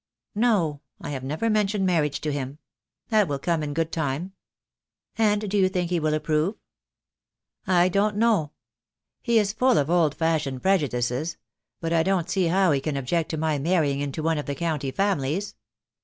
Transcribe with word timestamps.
"No, 0.33 0.81
I 0.99 1.11
have 1.11 1.23
never 1.23 1.47
mentioned 1.47 1.85
marriage 1.85 2.21
to 2.21 2.31
him. 2.33 2.57
That 3.09 3.27
will 3.27 3.37
come 3.37 3.61
in 3.61 3.71
good 3.75 3.91
time." 3.91 4.33
"And 5.15 5.47
do 5.47 5.55
you 5.59 5.69
think 5.69 5.91
he 5.91 5.99
will 5.99 6.15
approve?" 6.15 6.55
"I 7.67 7.87
don't 7.87 8.15
know. 8.15 8.49
He 9.21 9.37
is 9.37 9.53
full 9.53 9.77
of 9.77 9.91
old 9.91 10.15
fashioned 10.15 10.63
prejudices; 10.63 11.37
but 11.79 11.93
I 11.93 12.01
don't 12.01 12.31
see 12.31 12.45
how 12.47 12.71
he 12.71 12.81
can 12.81 12.97
object 12.97 13.29
to 13.29 13.37
my 13.37 13.59
marrying 13.59 13.99
into 13.99 14.23
one 14.23 14.39
of 14.39 14.47
the 14.47 14.55
county 14.55 14.89
families." 14.89 15.53